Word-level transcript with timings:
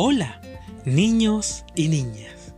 Hola, 0.00 0.40
niños 0.84 1.64
y 1.74 1.88
niñas. 1.88 2.54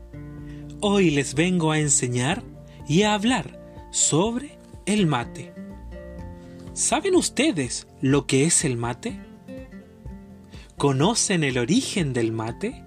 Hoy 0.83 1.09
les 1.09 1.35
vengo 1.35 1.73
a 1.73 1.79
enseñar 1.79 2.43
y 2.87 3.05
a 3.05 3.14
hablar 3.14 3.89
sobre 3.91 4.59
el 4.85 5.07
mate. 5.07 5.55
¿Saben 6.75 7.16
ustedes 7.16 7.87
lo 8.03 8.27
que 8.27 8.45
es 8.45 8.66
el 8.66 8.77
mate? 8.77 9.18
¿Conocen 10.77 11.43
el 11.43 11.57
origen 11.57 12.12
del 12.12 12.30
mate? 12.30 12.84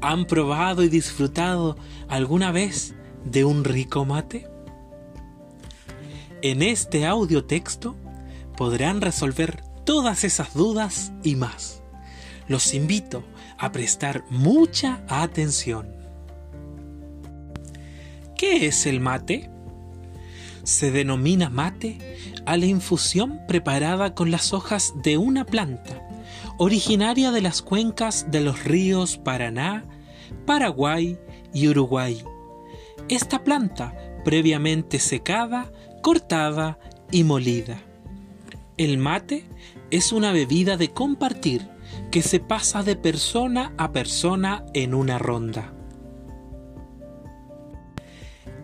¿Han 0.00 0.24
probado 0.26 0.82
y 0.82 0.88
disfrutado 0.88 1.76
alguna 2.08 2.50
vez 2.50 2.96
de 3.24 3.44
un 3.44 3.62
rico 3.62 4.04
mate? 4.04 4.48
En 6.42 6.62
este 6.62 7.06
audio 7.06 7.44
texto 7.44 7.94
podrán 8.56 9.00
resolver 9.00 9.62
todas 9.84 10.24
esas 10.24 10.52
dudas 10.54 11.12
y 11.22 11.36
más. 11.36 11.81
Los 12.52 12.74
invito 12.74 13.24
a 13.56 13.72
prestar 13.72 14.26
mucha 14.28 15.02
atención. 15.08 15.88
¿Qué 18.36 18.66
es 18.66 18.84
el 18.84 19.00
mate? 19.00 19.48
Se 20.62 20.90
denomina 20.90 21.48
mate 21.48 21.96
a 22.44 22.58
la 22.58 22.66
infusión 22.66 23.40
preparada 23.48 24.14
con 24.14 24.30
las 24.30 24.52
hojas 24.52 24.92
de 25.02 25.16
una 25.16 25.46
planta, 25.46 26.06
originaria 26.58 27.30
de 27.30 27.40
las 27.40 27.62
cuencas 27.62 28.30
de 28.30 28.42
los 28.42 28.64
ríos 28.64 29.16
Paraná, 29.16 29.86
Paraguay 30.44 31.18
y 31.54 31.68
Uruguay. 31.68 32.22
Esta 33.08 33.44
planta, 33.44 33.94
previamente 34.26 34.98
secada, 34.98 35.72
cortada 36.02 36.78
y 37.10 37.24
molida. 37.24 37.80
El 38.76 38.98
mate 38.98 39.46
es 39.90 40.12
una 40.12 40.32
bebida 40.32 40.76
de 40.76 40.90
compartir 40.90 41.72
que 42.10 42.22
se 42.22 42.40
pasa 42.40 42.82
de 42.82 42.96
persona 42.96 43.72
a 43.78 43.92
persona 43.92 44.64
en 44.74 44.94
una 44.94 45.18
ronda. 45.18 45.72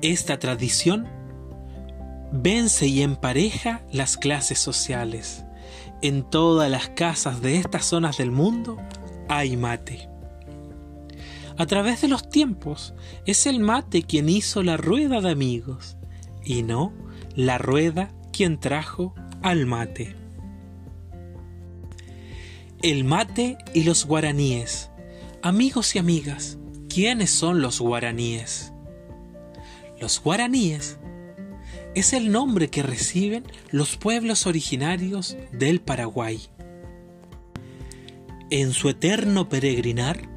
Esta 0.03 0.39
tradición 0.39 1.09
vence 2.33 2.87
y 2.87 3.03
empareja 3.03 3.83
las 3.91 4.17
clases 4.17 4.59
sociales. 4.59 5.45
En 6.03 6.23
todas 6.23 6.71
las 6.71 6.91
casas 6.91 7.43
de 7.43 7.57
estas 7.57 7.87
zonas 7.87 8.19
del 8.19 8.31
mundo 8.31 8.79
hay 9.29 9.57
mate. 9.57 10.09
A 11.57 11.67
través 11.67 12.01
de 12.03 12.09
los 12.09 12.29
tiempos 12.29 12.95
es 13.27 13.47
el 13.47 13.59
mate 13.59 14.05
quien 14.05 14.29
hizo 14.29 14.63
la 14.63 14.77
rueda 14.77 15.21
de 15.21 15.31
amigos 15.31 15.97
y 16.45 16.63
no 16.63 16.93
la 17.35 17.59
rueda 17.59 18.13
quien 18.33 18.61
trajo 18.61 19.15
al 19.43 19.67
mate. 19.67 20.15
El 22.81 23.03
mate 23.03 23.59
y 23.75 23.83
los 23.83 24.07
guaraníes. 24.07 24.91
Amigos 25.43 25.97
y 25.97 25.99
amigas, 25.99 26.59
¿quiénes 26.89 27.29
son 27.29 27.61
los 27.61 27.81
guaraníes? 27.81 28.73
Los 30.01 30.23
guaraníes 30.23 31.01
es 31.97 32.13
el 32.13 32.31
nombre 32.31 32.71
que 32.71 32.85
reciben 32.85 33.43
los 33.73 33.97
pueblos 33.97 34.47
originarios 34.47 35.37
del 35.51 35.81
Paraguay. 35.81 36.41
En 38.49 38.73
su 38.73 38.91
eterno 38.91 39.49
peregrinar, 39.49 40.29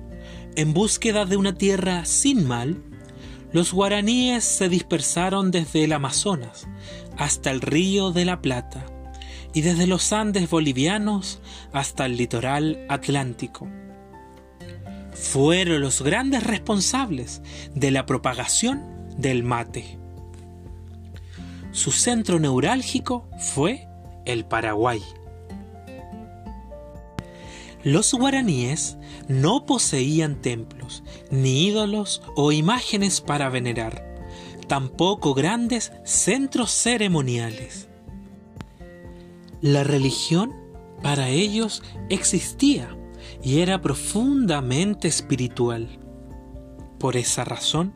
en 0.56 0.74
búsqueda 0.74 1.26
de 1.26 1.38
una 1.38 1.60
tierra 1.60 2.06
sin 2.06 2.48
mal, 2.48 2.82
los 3.54 3.72
guaraníes 3.72 4.44
se 4.44 4.68
dispersaron 4.68 5.52
desde 5.52 5.84
el 5.84 5.94
Amazonas 5.94 6.68
hasta 7.20 7.52
el 7.52 7.62
río 7.62 8.10
de 8.10 8.26
la 8.26 8.42
Plata 8.42 8.91
y 9.54 9.62
desde 9.62 9.88
los 9.88 10.14
Andes 10.14 10.50
bolivianos 10.50 11.40
hasta 11.74 12.06
el 12.06 12.18
litoral 12.18 12.86
atlántico. 12.90 13.68
Fueron 15.14 15.82
los 15.82 16.02
grandes 16.02 16.44
responsables 16.44 17.42
de 17.76 17.92
la 17.92 18.06
propagación 18.06 18.84
del 19.18 19.44
mate. 19.44 20.00
Su 21.72 21.92
centro 21.92 22.40
neurálgico 22.40 23.30
fue 23.38 23.88
el 24.26 24.46
Paraguay. 24.46 25.02
Los 27.84 28.14
guaraníes 28.14 28.98
no 29.28 29.66
poseían 29.66 30.42
templos, 30.42 31.04
ni 31.32 31.68
ídolos 31.68 32.22
o 32.36 32.52
imágenes 32.52 33.22
para 33.22 33.50
venerar, 33.50 34.06
tampoco 34.68 35.34
grandes 35.34 35.92
centros 36.04 36.72
ceremoniales. 36.72 37.91
La 39.62 39.84
religión 39.84 40.54
para 41.04 41.30
ellos 41.30 41.84
existía 42.10 42.98
y 43.44 43.60
era 43.60 43.80
profundamente 43.80 45.08
espiritual. 45.08 46.00
Por 47.00 47.16
esa 47.16 47.44
razón, 47.44 47.94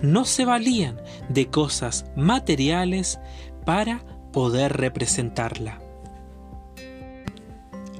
no 0.00 0.24
se 0.24 0.46
valían 0.46 1.00
de 1.28 1.48
cosas 1.48 2.06
materiales 2.16 3.20
para 3.66 4.06
poder 4.32 4.72
representarla. 4.72 5.82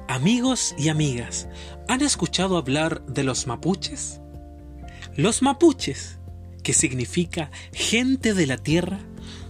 Amigos 0.07 0.73
y 0.77 0.89
amigas, 0.89 1.47
¿han 1.87 2.01
escuchado 2.01 2.57
hablar 2.57 3.05
de 3.05 3.23
los 3.23 3.45
mapuches? 3.45 4.21
Los 5.15 5.43
mapuches, 5.43 6.19
que 6.63 6.73
significa 6.73 7.51
gente 7.73 8.33
de 8.33 8.47
la 8.47 8.57
tierra, 8.57 8.99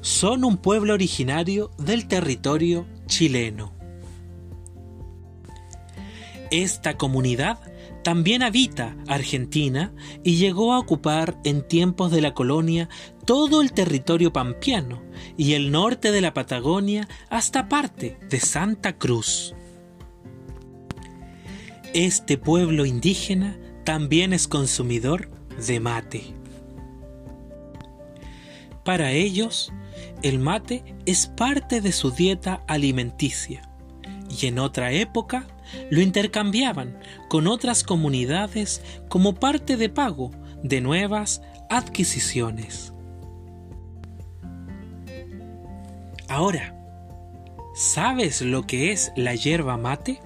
son 0.02 0.44
un 0.44 0.58
pueblo 0.58 0.94
originario 0.94 1.72
del 1.78 2.08
territorio 2.08 2.86
chileno. 3.08 3.74
Esta 6.52 6.98
comunidad 6.98 7.60
también 8.04 8.44
habita 8.44 8.98
Argentina 9.08 9.94
y 10.24 10.36
llegó 10.36 10.74
a 10.74 10.80
ocupar 10.80 11.40
en 11.46 11.66
tiempos 11.68 12.12
de 12.12 12.22
la 12.22 12.34
colonia 12.34 12.90
todo 13.26 13.62
el 13.62 13.72
territorio 13.72 14.34
pampeano 14.34 15.02
y 15.38 15.54
el 15.54 15.72
norte 15.72 16.12
de 16.12 16.22
la 16.22 16.34
Patagonia 16.34 17.08
hasta 17.30 17.70
parte 17.70 18.20
de 18.30 18.40
Santa 18.40 18.98
Cruz. 18.98 19.56
Este 21.94 22.38
pueblo 22.38 22.86
indígena 22.86 23.58
también 23.86 24.34
es 24.34 24.48
consumidor 24.48 25.30
de 25.66 25.80
mate. 25.80 26.43
Para 28.84 29.12
ellos, 29.12 29.72
el 30.22 30.40
mate 30.40 30.84
es 31.06 31.28
parte 31.28 31.82
de 31.82 31.92
su 31.92 32.12
dieta 32.12 32.64
alimenticia 32.68 33.70
y 34.30 34.48
en 34.48 34.60
otra 34.60 34.92
época 34.92 35.48
lo 35.90 36.02
intercambiaban 36.02 37.00
con 37.30 37.48
otras 37.48 37.84
comunidades 37.84 38.82
como 39.10 39.36
parte 39.36 39.78
de 39.78 39.90
pago 39.90 40.32
de 40.64 40.82
nuevas 40.82 41.42
adquisiciones. 41.70 42.94
Ahora, 46.28 46.76
¿sabes 47.76 48.42
lo 48.42 48.66
que 48.66 48.92
es 48.92 49.12
la 49.16 49.36
hierba 49.36 49.78
mate? 49.78 50.20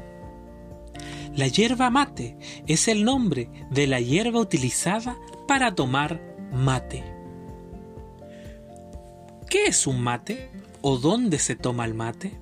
La 1.36 1.48
hierba 1.48 1.90
mate 1.90 2.38
es 2.66 2.88
el 2.88 3.04
nombre 3.04 3.50
de 3.70 3.88
la 3.88 4.00
hierba 4.00 4.40
utilizada 4.40 5.18
para 5.48 5.76
tomar 5.76 6.22
mate. 6.52 7.17
¿Qué 9.50 9.68
es 9.68 9.88
un 9.88 10.02
mate 10.02 10.52
o 10.82 10.98
dónde 10.98 11.40
se 11.40 11.56
toma 11.56 11.86
el 11.86 11.94
mate? 11.94 12.38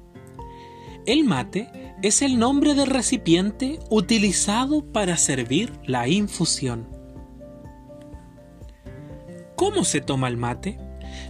El 1.05 1.23
mate 1.23 1.69
es 2.01 2.23
el 2.23 2.39
nombre 2.39 2.73
del 2.73 2.87
recipiente 2.87 3.79
utilizado 3.91 4.91
para 4.91 5.15
servir 5.17 5.71
la 5.85 6.07
infusión. 6.07 6.89
¿Cómo 9.55 9.83
se 9.83 10.01
toma 10.01 10.27
el 10.29 10.37
mate? 10.37 10.79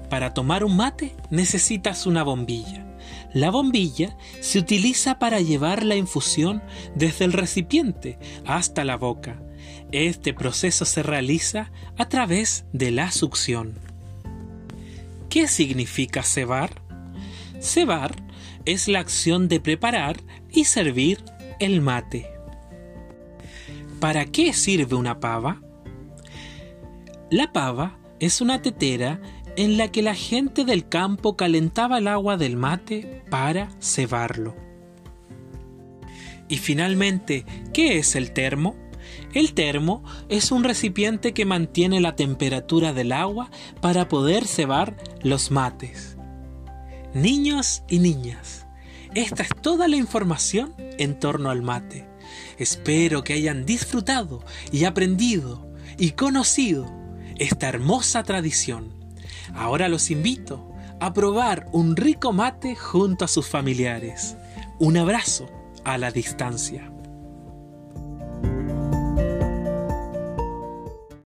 Para 0.09 0.33
tomar 0.33 0.63
un 0.63 0.77
mate 0.77 1.13
necesitas 1.29 2.05
una 2.05 2.23
bombilla. 2.23 2.97
La 3.33 3.51
bombilla 3.51 4.15
se 4.39 4.59
utiliza 4.59 5.19
para 5.19 5.41
llevar 5.41 5.83
la 5.83 5.97
infusión 5.97 6.63
desde 6.95 7.25
el 7.25 7.33
recipiente 7.33 8.17
hasta 8.45 8.85
la 8.85 8.95
boca. 8.95 9.41
Este 9.91 10.33
proceso 10.33 10.85
se 10.85 11.03
realiza 11.03 11.73
a 11.97 12.07
través 12.07 12.65
de 12.71 12.91
la 12.91 13.11
succión. 13.11 13.94
¿Qué 15.35 15.49
significa 15.49 16.23
cebar? 16.23 16.81
Cebar 17.59 18.15
es 18.63 18.87
la 18.87 19.01
acción 19.01 19.49
de 19.49 19.59
preparar 19.59 20.15
y 20.49 20.63
servir 20.63 21.25
el 21.59 21.81
mate. 21.81 22.31
¿Para 23.99 24.23
qué 24.23 24.53
sirve 24.53 24.95
una 24.95 25.19
pava? 25.19 25.61
La 27.29 27.51
pava 27.51 27.99
es 28.21 28.39
una 28.39 28.61
tetera 28.61 29.19
en 29.57 29.77
la 29.77 29.91
que 29.91 30.01
la 30.01 30.15
gente 30.15 30.63
del 30.63 30.87
campo 30.87 31.35
calentaba 31.35 31.97
el 31.97 32.07
agua 32.07 32.37
del 32.37 32.55
mate 32.55 33.21
para 33.29 33.67
cebarlo. 33.81 34.55
Y 36.47 36.59
finalmente, 36.59 37.45
¿qué 37.73 37.97
es 37.97 38.15
el 38.15 38.31
termo? 38.31 38.77
El 39.35 39.53
termo 39.53 40.01
es 40.29 40.49
un 40.53 40.63
recipiente 40.63 41.33
que 41.33 41.43
mantiene 41.43 41.99
la 41.99 42.15
temperatura 42.15 42.93
del 42.93 43.11
agua 43.11 43.51
para 43.81 44.07
poder 44.07 44.47
cebar 44.47 44.95
los 45.21 45.51
mates. 45.51 46.15
Niños 47.13 47.83
y 47.89 47.99
niñas, 47.99 48.65
esta 49.13 49.43
es 49.43 49.49
toda 49.61 49.89
la 49.89 49.97
información 49.97 50.73
en 50.77 51.19
torno 51.19 51.49
al 51.49 51.61
mate. 51.61 52.07
Espero 52.57 53.25
que 53.25 53.33
hayan 53.33 53.65
disfrutado 53.65 54.41
y 54.71 54.85
aprendido 54.85 55.67
y 55.97 56.11
conocido 56.11 56.89
esta 57.37 57.67
hermosa 57.67 58.23
tradición. 58.23 58.93
Ahora 59.53 59.89
los 59.89 60.11
invito 60.11 60.71
a 61.01 61.11
probar 61.11 61.67
un 61.73 61.97
rico 61.97 62.31
mate 62.31 62.73
junto 62.73 63.25
a 63.25 63.27
sus 63.27 63.47
familiares. 63.47 64.37
Un 64.79 64.95
abrazo 64.95 65.49
a 65.83 65.97
la 65.97 66.09
distancia. 66.11 66.94